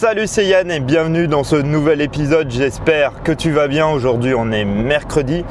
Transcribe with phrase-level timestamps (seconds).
[0.00, 3.88] Salut c'est Yann et bienvenue dans ce nouvel épisode, j'espère que tu vas bien.
[3.88, 5.44] Aujourd'hui on est mercredi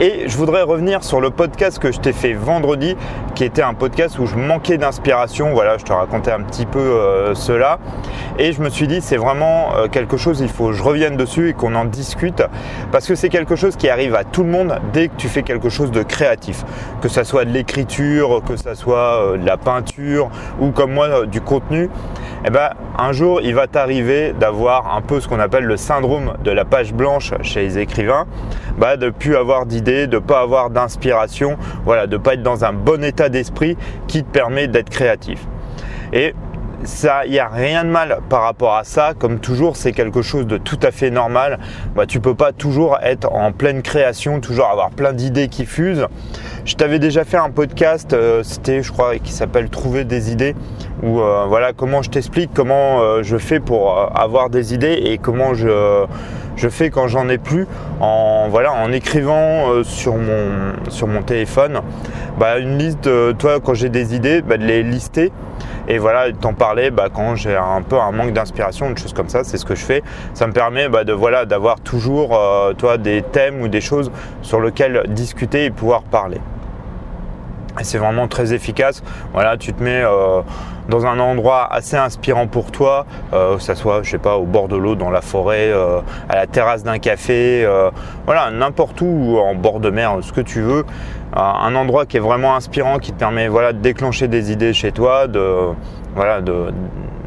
[0.00, 2.96] et je voudrais revenir sur le podcast que je t'ai fait vendredi
[3.36, 5.52] qui était un podcast où je manquais d'inspiration.
[5.52, 7.78] Voilà, je te racontais un petit peu euh, cela
[8.36, 11.16] et je me suis dit c'est vraiment euh, quelque chose, il faut que je revienne
[11.16, 12.42] dessus et qu'on en discute
[12.90, 15.44] parce que c'est quelque chose qui arrive à tout le monde dès que tu fais
[15.44, 16.64] quelque chose de créatif.
[17.00, 21.26] Que ça soit de l'écriture, que ça soit euh, de la peinture ou comme moi
[21.26, 21.90] du contenu.
[22.46, 26.34] Eh ben, un jour, il va t'arriver d'avoir un peu ce qu'on appelle le syndrome
[26.44, 28.26] de la page blanche chez les écrivains,
[28.76, 32.34] bah, de ne plus avoir d'idées, de ne pas avoir d'inspiration, voilà, de ne pas
[32.34, 35.40] être dans un bon état d'esprit qui te permet d'être créatif.
[36.12, 36.34] Et
[36.84, 39.14] ça, il n'y a rien de mal par rapport à ça.
[39.18, 41.58] Comme toujours, c'est quelque chose de tout à fait normal.
[41.96, 46.06] Bah, tu peux pas toujours être en pleine création, toujours avoir plein d'idées qui fusent.
[46.64, 50.54] Je t'avais déjà fait un podcast, euh, c'était, je crois, qui s'appelle Trouver des idées,
[51.02, 55.18] où euh, voilà comment je t'explique comment euh, je fais pour avoir des idées et
[55.18, 56.06] comment je
[56.56, 57.66] je fais quand j'en ai plus
[58.00, 61.80] en voilà en écrivant sur mon sur mon téléphone
[62.38, 65.32] bah, une liste toi quand j'ai des idées bah, de les lister
[65.88, 69.28] et voilà, t'en parler bah, quand j'ai un peu un manque d'inspiration, une chose comme
[69.28, 70.02] ça, c'est ce que je fais.
[70.32, 72.40] Ça me permet bah, de voilà d'avoir toujours
[72.78, 76.40] toi des thèmes ou des choses sur lesquelles discuter et pouvoir parler.
[77.82, 79.02] C'est vraiment très efficace.
[79.32, 80.42] Voilà, tu te mets euh,
[80.88, 84.44] dans un endroit assez inspirant pour toi, euh, que ça soit, je sais pas, au
[84.44, 85.72] bord de l'eau, dans la forêt,
[86.28, 87.66] à la terrasse d'un café,
[88.26, 90.84] voilà, n'importe où, en bord de mer, ce que tu veux
[91.36, 94.92] un endroit qui est vraiment inspirant, qui te permet voilà, de déclencher des idées chez
[94.92, 95.70] toi, de,
[96.14, 96.72] voilà, de,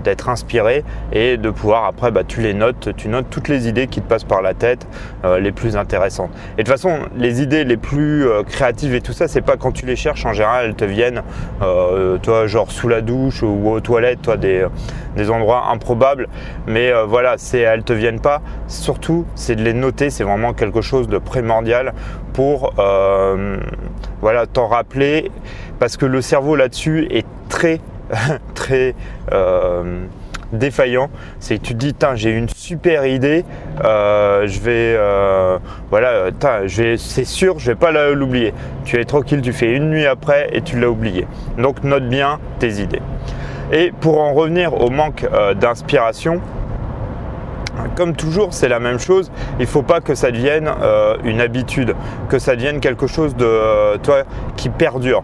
[0.08, 3.88] d'être inspiré et de pouvoir après bah, tu les notes, tu notes toutes les idées
[3.88, 4.88] qui te passent par la tête,
[5.26, 6.30] euh, les plus intéressantes.
[6.54, 9.58] Et de toute façon, les idées les plus euh, créatives et tout ça, c'est pas
[9.58, 11.24] quand tu les cherches en général, elles te viennent,
[11.62, 14.66] euh, toi genre sous la douche ou aux toilettes, toi des,
[15.18, 16.30] des endroits improbables.
[16.68, 18.42] Mais voilà, c'est elles te viennent pas.
[18.68, 21.94] Surtout, c'est de les noter, c'est vraiment quelque chose de primordial
[22.34, 22.74] pour
[24.22, 25.32] voilà t'en rappeler
[25.80, 27.82] parce que le cerveau là-dessus est très
[28.54, 28.96] très
[29.32, 30.06] euh,
[30.52, 31.10] défaillant.
[31.40, 33.46] C'est que tu te dis, j'ai une super idée,
[33.84, 35.58] euh, je vais, euh,
[35.90, 36.30] voilà,
[36.98, 38.54] c'est sûr, je vais pas l'oublier.
[38.86, 41.28] Tu es tranquille, tu fais une nuit après et tu l'as oublié.
[41.58, 43.02] Donc note bien tes idées.
[43.72, 45.28] Et pour en revenir au manque
[45.60, 46.42] d'inspiration,
[47.98, 49.32] comme toujours, c'est la même chose.
[49.60, 50.70] Il faut pas que ça devienne
[51.24, 51.96] une habitude,
[52.30, 54.24] que ça devienne quelque chose de toi
[54.56, 55.24] qui perdure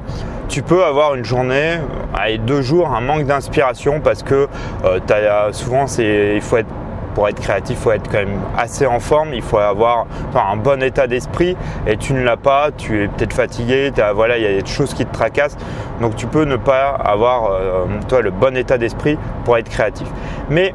[0.53, 1.79] tu peux avoir une journée,
[2.28, 4.47] et deux jours, un manque d'inspiration parce que
[4.85, 6.67] euh, souvent il faut être
[7.16, 10.57] pour être créatif, il faut être quand même assez en forme, il faut avoir un
[10.57, 11.56] bon état d'esprit
[11.88, 14.94] et tu ne l'as pas, tu es peut-être fatigué, voilà, il y a des choses
[14.94, 15.57] qui te tracassent,
[16.01, 20.07] donc tu peux ne pas avoir euh, toi, le bon état d'esprit pour être créatif.
[20.50, 20.73] Mais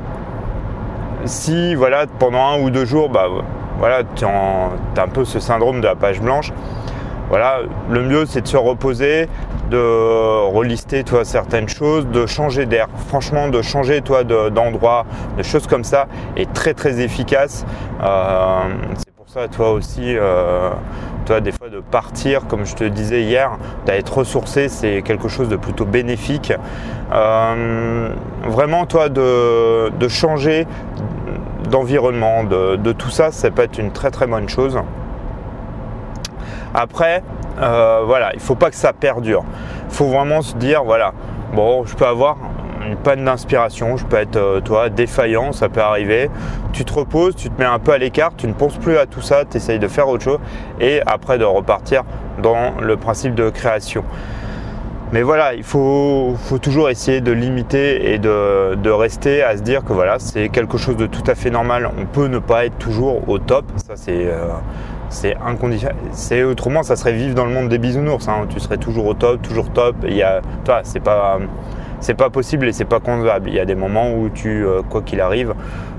[1.25, 3.27] si voilà, pendant un ou deux jours, bah,
[3.79, 6.53] voilà, tu as un peu ce syndrome de la page blanche,
[7.29, 9.29] voilà, le mieux c'est de se reposer,
[9.71, 12.89] de relister toi certaines choses, de changer d'air.
[13.09, 15.05] Franchement, de changer toi d'endroit,
[15.37, 17.67] de, choses comme ça est très très efficace.
[18.03, 18.61] Euh,
[19.29, 20.71] ça toi aussi, euh,
[21.27, 25.51] toi des fois de partir, comme je te disais hier, d'être ressourcé, c'est quelque chose
[25.51, 26.53] de plutôt bénéfique.
[27.13, 28.09] Euh,
[28.47, 30.67] vraiment toi de, changer
[31.71, 34.79] d'environnement, de tout ça, ça peut être une très très bonne chose.
[36.75, 37.23] Après,
[37.61, 39.45] euh, voilà, il ne faut pas que ça perdure.
[39.89, 41.13] Il faut vraiment se dire, voilà,
[41.55, 42.37] bon, je peux avoir
[42.89, 46.31] une panne d'inspiration, je peux être euh, toi défaillant, ça peut arriver.
[46.73, 49.07] Tu te reposes, tu te mets un peu à l'écart, tu ne penses plus à
[49.07, 50.39] tout ça, tu essayes de faire autre chose
[50.81, 52.05] et après de repartir
[52.43, 54.05] dans le principe de création.
[55.11, 59.95] Mais voilà, il faut, toujours essayer de limiter et de, rester à se dire que
[59.95, 61.91] voilà, c'est quelque chose de tout à fait normal.
[61.99, 65.97] On peut ne pas être toujours au top, ça c'est euh, inconditionnel.
[66.13, 68.29] C'est autrement, ça serait vivre dans le monde des bisounours.
[68.29, 68.47] Hein.
[68.51, 69.97] Tu serais toujours au top, toujours top.
[70.05, 71.39] Il y a, toi, c'est pas,
[72.01, 73.49] c'est pas possible et c'est pas concevable.
[73.49, 75.55] Il y a des moments où tu, euh, quoi qu'il arrive,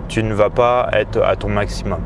[0.08, 2.00] tu ne vas pas être à ton maximum.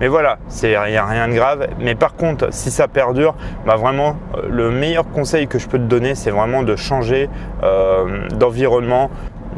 [0.00, 1.68] Mais voilà, il n'y a rien de grave.
[1.80, 3.34] Mais par contre, si ça perdure,
[3.66, 7.28] bah vraiment, euh, le meilleur conseil que je peux te donner, c'est vraiment de changer
[7.64, 9.10] euh, d'environnement,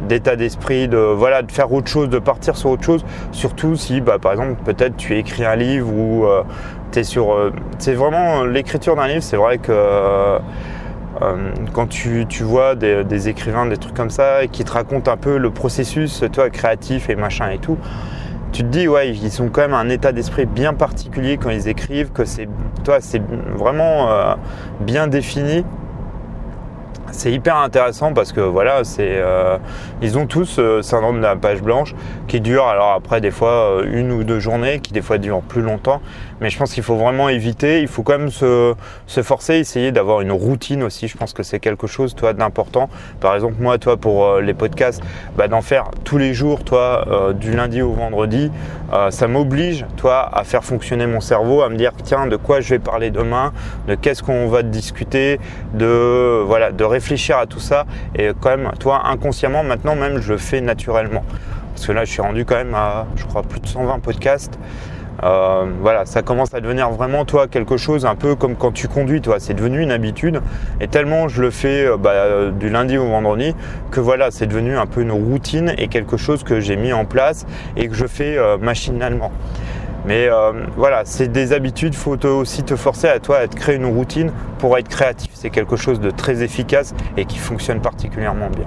[0.07, 3.05] d'état d'esprit, de voilà, faire autre chose, de partir sur autre chose.
[3.31, 6.25] Surtout si, bah, par exemple, peut-être tu écris un livre ou
[6.91, 7.51] tu es sur.
[7.77, 9.21] C'est vraiment l'écriture d'un livre.
[9.21, 10.39] C'est vrai que
[11.73, 15.51] quand tu, vois des, écrivains, des trucs comme ça, qui te racontent un peu le
[15.51, 17.77] processus, toi, créatif et machin et tout.
[18.51, 21.67] Tu te dis, ouais, ils sont quand même un état d'esprit bien particulier quand ils
[21.67, 22.49] écrivent, que c'est,
[22.83, 23.21] toi, c'est
[23.55, 24.35] vraiment
[24.81, 25.63] bien défini
[27.11, 29.57] c'est hyper intéressant parce que voilà, c'est, euh,
[30.01, 31.93] ils ont tous ce syndrome de la page blanche
[32.31, 35.61] qui dure alors après des fois une ou deux journées, qui des fois durent plus
[35.61, 36.01] longtemps.
[36.39, 38.73] Mais je pense qu'il faut vraiment éviter, il faut quand même se,
[39.21, 41.09] forcer, essayer d'avoir une routine aussi.
[41.09, 42.89] Je pense que c'est quelque chose, toi, d'important.
[43.19, 45.03] Par exemple, moi, toi, pour les podcasts,
[45.35, 48.49] bah, d'en faire tous les jours, toi, du lundi au vendredi,
[49.09, 52.69] ça m'oblige, toi, à faire fonctionner mon cerveau, à me dire, tiens, de quoi je
[52.69, 53.51] vais parler demain,
[53.89, 55.37] de qu'est-ce qu'on va discuter,
[55.73, 57.85] de, voilà, de réfléchir à tout ça.
[58.15, 61.25] Et quand même, toi, inconsciemment, maintenant même, je fais naturellement.
[61.73, 64.57] Parce que là, je suis rendu quand même à, je crois, plus de 120 podcasts.
[65.23, 68.87] Euh, voilà, ça commence à devenir vraiment toi quelque chose un peu comme quand tu
[68.87, 69.39] conduis, toi.
[69.39, 70.41] C'est devenu une habitude
[70.79, 73.55] et tellement je le fais euh, bah, du lundi au vendredi
[73.91, 77.05] que voilà, c'est devenu un peu une routine et quelque chose que j'ai mis en
[77.05, 77.45] place
[77.77, 79.31] et que je fais euh, machinalement.
[80.03, 80.29] Mais
[80.77, 83.85] voilà, c'est des habitudes, il faut aussi te forcer à toi à te créer une
[83.85, 85.29] routine pour être créatif.
[85.35, 88.65] C'est quelque chose de très efficace et qui fonctionne particulièrement bien.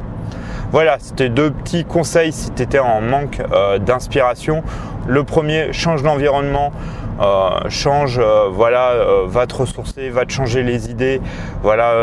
[0.75, 4.65] Voilà, c'était deux petits conseils si tu étais en manque euh, d'inspiration.
[5.07, 6.73] Le premier, change d'environnement.
[7.21, 8.93] Euh, change, euh, voilà,
[9.25, 11.21] va te ressourcer, va te changer les idées,
[11.63, 11.95] voilà,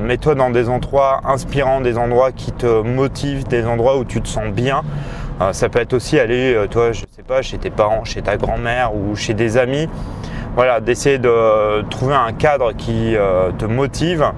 [0.00, 4.28] mets-toi dans des endroits inspirants, des endroits qui te motivent, des endroits où tu te
[4.28, 4.82] sens bien.
[5.50, 8.94] ça peut être aussi aller, toi, je sais pas, chez tes parents, chez ta grand-mère
[8.94, 9.88] ou chez des amis.
[10.54, 13.16] Voilà, d'essayer de trouver un cadre qui
[13.58, 14.30] te motive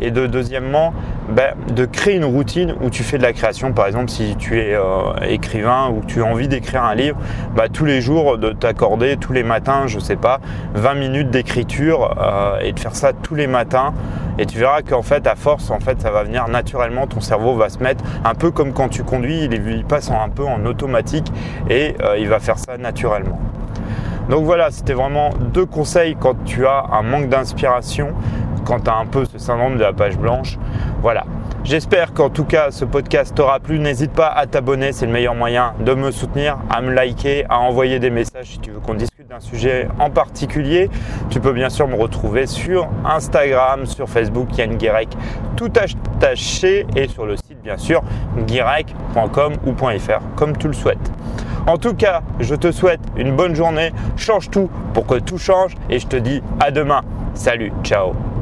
[0.00, 0.92] et de deuxièmement
[1.28, 3.72] ben, de créer une routine où tu fais de la création.
[3.72, 7.16] Par exemple, si tu es euh, écrivain ou tu as envie d'écrire un livre,
[7.54, 10.40] ben, tous les jours de t'accorder tous les matins, je sais pas,
[10.74, 13.94] 20 minutes d'écriture euh, et de faire ça tous les matins.
[14.38, 17.06] Et tu verras qu'en fait, à force, en fait, ça va venir naturellement.
[17.06, 20.44] Ton cerveau va se mettre un peu comme quand tu conduis, il, passe un peu
[20.44, 21.30] en automatique
[21.70, 23.38] et euh, il va faire ça naturellement.
[24.28, 28.14] Donc voilà, c'était vraiment deux conseils quand tu as un manque d'inspiration
[28.64, 30.58] quand tu as un peu ce syndrome de la page blanche.
[31.02, 31.24] Voilà.
[31.64, 33.78] J'espère qu'en tout cas ce podcast t'aura plu.
[33.78, 37.58] N'hésite pas à t'abonner, c'est le meilleur moyen de me soutenir, à me liker, à
[37.60, 40.90] envoyer des messages si tu veux qu'on discute d'un sujet en particulier.
[41.30, 45.08] Tu peux bien sûr me retrouver sur Instagram, sur Facebook, Yann Guirec,
[45.56, 48.02] tout attaché et sur le site bien sûr
[48.46, 51.12] guirec.com ou .fr comme tu le souhaites.
[51.66, 55.74] En tout cas, je te souhaite une bonne journée, change tout pour que tout change
[55.88, 57.00] et je te dis à demain.
[57.34, 58.33] Salut, ciao